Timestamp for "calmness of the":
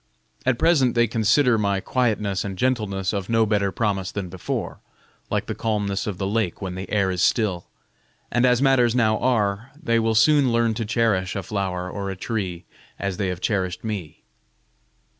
5.53-6.25